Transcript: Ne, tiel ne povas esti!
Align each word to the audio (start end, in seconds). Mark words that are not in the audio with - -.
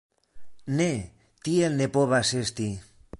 Ne, 0.79 0.87
tiel 1.49 1.77
ne 1.83 1.91
povas 1.99 2.33
esti! 2.43 2.71